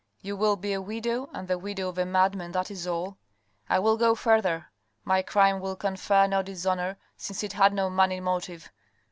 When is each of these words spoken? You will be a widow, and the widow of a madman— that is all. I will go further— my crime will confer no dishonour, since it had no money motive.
You 0.23 0.35
will 0.35 0.55
be 0.55 0.73
a 0.73 0.81
widow, 0.81 1.29
and 1.31 1.47
the 1.47 1.59
widow 1.59 1.87
of 1.89 1.99
a 1.99 2.07
madman— 2.07 2.51
that 2.53 2.71
is 2.71 2.87
all. 2.87 3.17
I 3.69 3.77
will 3.77 3.97
go 3.97 4.15
further— 4.15 4.71
my 5.05 5.21
crime 5.21 5.59
will 5.59 5.75
confer 5.75 6.25
no 6.25 6.41
dishonour, 6.41 6.97
since 7.17 7.43
it 7.43 7.53
had 7.53 7.71
no 7.71 7.87
money 7.87 8.19
motive. 8.19 8.71